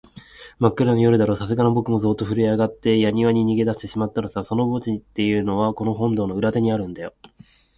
[0.57, 4.43] まっくらな夜だろう、さすがのぼくもゾーッとふるえあがって、やにわに逃げだしてしまったのさ。
[4.43, 7.13] その墓地っていうのは、この本堂の裏手にあるんだよ。